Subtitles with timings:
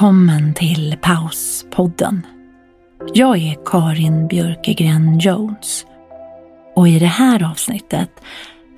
[0.00, 2.26] Välkommen till Pauspodden.
[3.14, 5.86] Jag är Karin Björkegren Jones
[6.76, 8.10] och i det här avsnittet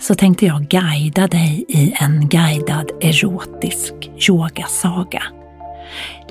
[0.00, 3.94] så tänkte jag guida dig i en guidad erotisk
[4.28, 5.22] yogasaga.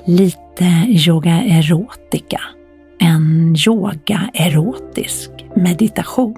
[0.04, 2.40] Lite yoga erotica,
[2.98, 6.36] en yoga erotisk meditation.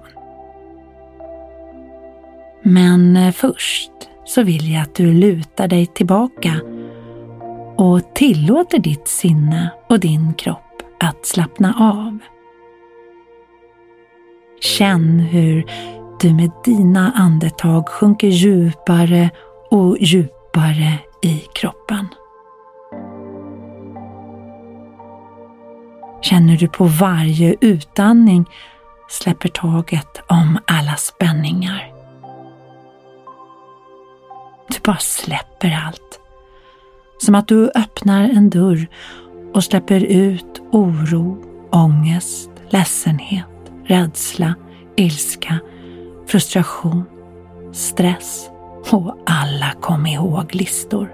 [2.63, 3.91] Men eh, först
[4.25, 6.61] så vill jag att du lutar dig tillbaka
[7.77, 12.19] och tillåter ditt sinne och din kropp att slappna av.
[14.61, 15.65] Känn hur
[16.21, 19.31] du med dina andetag sjunker djupare
[19.71, 22.09] och djupare i kroppen.
[26.23, 28.51] Känner du på varje utandning
[29.09, 31.93] släpper taget om alla spänningar.
[34.69, 36.21] Du bara släpper allt
[37.19, 38.87] som att du öppnar en dörr
[39.55, 43.47] och släpper ut oro, ångest, ledsenhet,
[43.85, 44.55] rädsla,
[44.97, 45.59] ilska,
[46.27, 47.05] frustration,
[47.73, 48.49] stress
[48.91, 51.09] och alla kom ihåg-listor.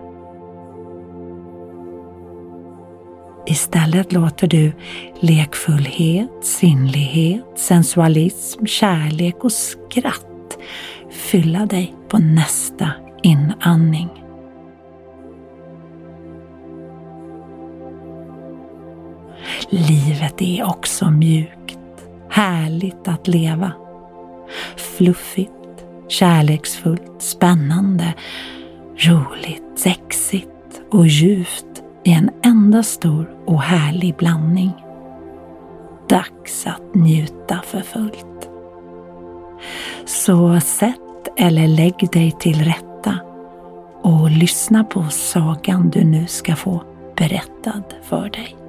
[3.46, 4.72] Istället låter du
[5.20, 10.58] lekfullhet, sinnlighet, sensualism, kärlek och skratt
[11.10, 12.91] fylla dig på nästa
[13.22, 14.19] inandning.
[19.72, 21.78] Livet är också mjukt,
[22.31, 23.72] härligt att leva.
[24.76, 25.50] Fluffigt,
[26.08, 28.14] kärleksfullt, spännande,
[28.97, 34.72] roligt, sexigt och djupt i en enda stor och härlig blandning.
[36.08, 38.50] Dags att njuta för fullt.
[40.06, 43.19] Så sätt eller lägg dig till rätta
[44.02, 46.82] och lyssna på sagan du nu ska få
[47.16, 48.59] berättad för dig.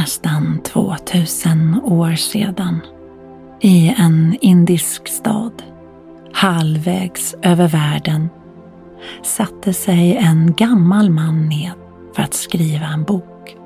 [0.00, 2.80] Nästan 2000 år sedan,
[3.60, 5.62] i en indisk stad,
[6.32, 8.28] halvvägs över världen,
[9.22, 11.72] satte sig en gammal man ned
[12.14, 13.56] för att skriva en bok.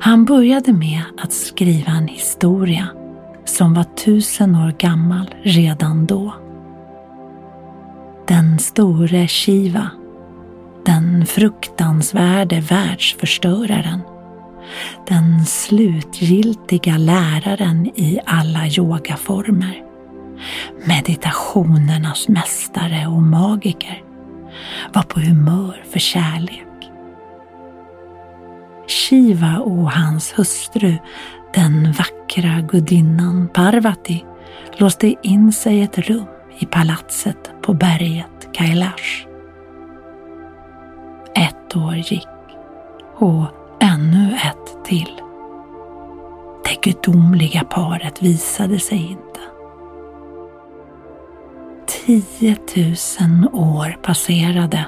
[0.00, 2.88] Han började med att skriva en historia
[3.44, 6.34] som var tusen år gammal redan då.
[8.28, 9.90] Den store Shiva
[10.86, 14.00] den fruktansvärde världsförstöraren.
[15.08, 19.82] Den slutgiltiga läraren i alla yogaformer.
[20.84, 24.02] Meditationernas mästare och magiker
[24.94, 26.90] var på humör för kärlek.
[28.88, 30.96] Shiva och hans hustru,
[31.54, 34.24] den vackra gudinnan Parvati,
[34.76, 36.26] låste in sig i ett rum
[36.58, 39.26] i palatset på berget Kailash
[41.34, 42.28] Ett år gick
[43.16, 43.46] och
[43.94, 45.20] ännu ett till.
[46.64, 49.40] Det gudomliga paret visade sig inte.
[51.86, 54.84] Tiotusen år passerade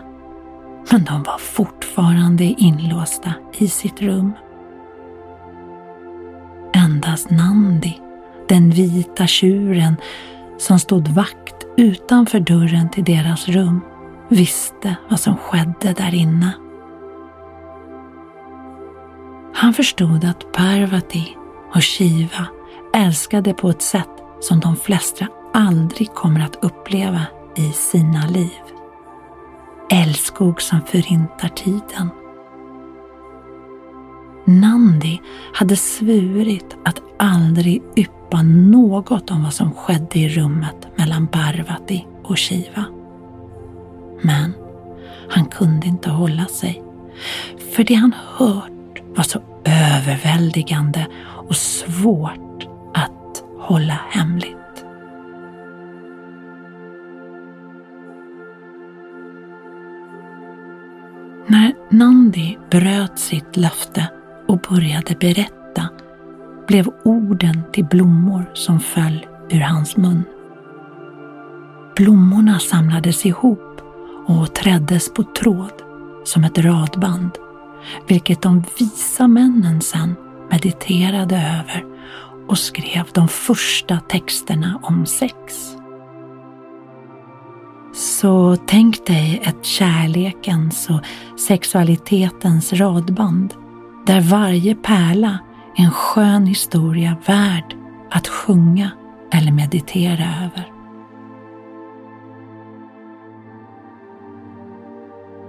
[0.91, 4.33] men de var fortfarande inlåsta i sitt rum.
[6.75, 8.01] Endast Nandi,
[8.49, 9.97] den vita tjuren
[10.59, 13.81] som stod vakt utanför dörren till deras rum,
[14.29, 16.53] visste vad som skedde där inne.
[19.59, 21.37] Han förstod att Parvati
[21.75, 22.47] och Shiva
[22.95, 24.09] älskade på ett sätt
[24.41, 27.21] som de flesta aldrig kommer att uppleva
[27.57, 28.51] i sina liv.
[29.93, 32.09] älskog som förintar tiden.
[34.45, 35.21] Nandi
[35.53, 42.39] hade svurit att aldrig yppa något om vad som skedde i rummet mellan Parvati och
[42.39, 42.85] Shiva.
[44.23, 44.53] Men
[45.29, 46.83] han kunde inte hålla sig,
[47.75, 48.76] för det han hört
[49.17, 51.07] var så överväldigande
[51.49, 54.57] och svårt att hålla hemligt.
[61.47, 64.11] När Nandi bröt sitt löfte
[64.49, 65.89] och började berätta
[66.69, 70.23] blev orden till blommor som föll ur hans mun.
[71.97, 73.81] Blommorna samlades ihop
[74.27, 75.73] och träddes på tråd
[76.25, 77.31] som ett radband,
[78.07, 80.15] vilket de visa männen sen
[80.51, 81.85] mediterade över
[82.49, 85.35] och skrev de första texterna om sex.
[87.95, 91.01] Så tänk dig ett kärlekens och
[91.41, 93.55] sexualitetens radband
[94.07, 95.39] där varje pärla
[95.77, 97.75] är en skön historia värd
[98.11, 98.91] att sjunga
[99.33, 100.73] eller meditera över.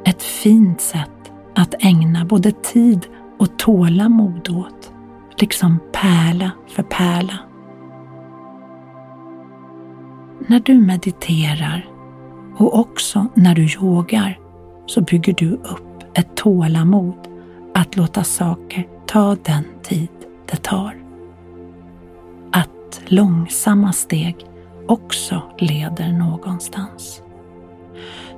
[0.06, 1.17] Ett fint sätt
[1.58, 3.08] att ägna både tid
[3.40, 4.92] och tålamod åt,
[5.42, 7.34] liksom pärla för pärla.
[10.48, 11.90] När du mediterar
[12.58, 14.40] och också när du yogar
[14.86, 17.28] så bygger du upp ett tålamod
[17.74, 20.10] att låta saker ta den tid
[20.46, 20.98] det tar.
[22.52, 24.36] Att långsamma steg
[24.88, 27.22] också leder någonstans.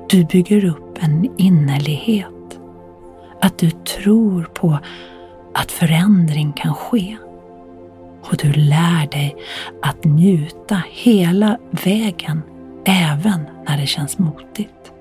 [0.10, 2.39] Du bygger upp en innerlighet.
[3.42, 4.80] Att du tror på
[5.54, 7.18] att förändring kan ske.
[8.22, 9.36] Och du lär dig
[9.82, 12.42] att njuta hela vägen
[12.86, 14.92] även när det känns motigt.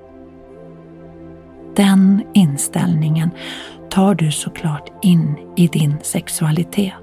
[1.77, 3.31] Den inställningen
[3.91, 6.95] tar du såklart in i din sexualitet.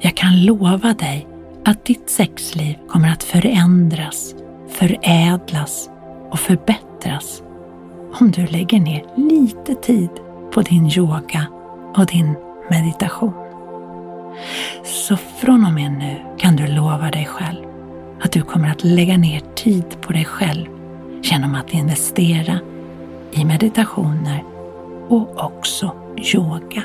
[0.00, 1.26] Jag kan lova dig
[1.64, 4.34] att ditt sexliv kommer att förändras,
[4.72, 5.90] förädlas
[6.30, 7.42] och förbättras
[8.20, 10.10] om du lägger ner lite tid
[10.54, 11.46] på din yoga
[11.96, 12.34] och din
[12.70, 13.32] meditation.
[14.84, 17.64] Så från och med nu kan du lova dig själv
[18.22, 20.66] att du kommer att lägga ner tid på dig själv
[21.22, 22.58] genom att investera
[23.32, 24.44] i meditationer
[25.08, 25.94] och också
[26.34, 26.82] yoga.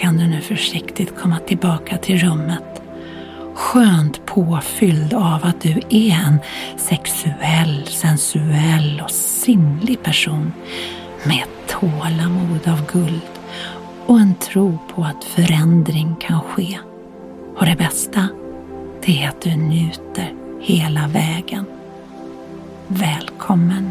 [0.00, 2.82] Kan du nu försiktigt komma tillbaka till rummet.
[3.54, 6.38] Skönt påfylld av att du är en
[6.76, 10.52] sexuell, sensuell och sinnlig person
[11.24, 13.20] med tålamod av guld
[14.06, 16.78] och en tro på att förändring kan ske.
[17.56, 18.28] Och det bästa,
[19.06, 21.64] det är att du njuter hela vägen.
[22.86, 23.90] Välkommen